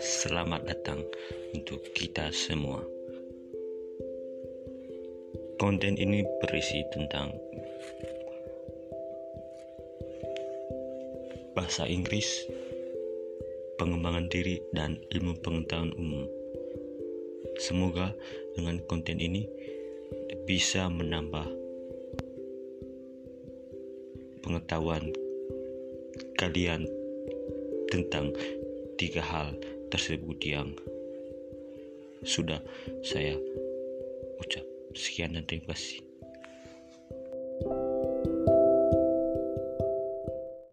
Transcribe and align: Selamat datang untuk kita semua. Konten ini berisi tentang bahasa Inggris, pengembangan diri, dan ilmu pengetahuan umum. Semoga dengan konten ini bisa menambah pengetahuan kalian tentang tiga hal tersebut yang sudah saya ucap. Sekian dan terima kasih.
Selamat 0.00 0.64
datang 0.64 1.04
untuk 1.52 1.84
kita 1.92 2.32
semua. 2.32 2.80
Konten 5.60 6.00
ini 6.00 6.24
berisi 6.40 6.80
tentang 6.88 7.28
bahasa 11.52 11.84
Inggris, 11.84 12.48
pengembangan 13.76 14.24
diri, 14.32 14.64
dan 14.72 14.96
ilmu 15.12 15.36
pengetahuan 15.44 15.92
umum. 16.00 16.24
Semoga 17.60 18.16
dengan 18.56 18.80
konten 18.88 19.20
ini 19.20 19.44
bisa 20.48 20.88
menambah 20.88 21.44
pengetahuan 24.40 25.12
kalian 26.40 26.88
tentang 27.92 28.32
tiga 28.96 29.20
hal 29.20 29.52
tersebut 29.90 30.38
yang 30.46 30.72
sudah 32.22 32.62
saya 33.02 33.34
ucap. 34.40 34.64
Sekian 34.94 35.38
dan 35.38 35.46
terima 35.46 35.70
kasih. 35.70 36.09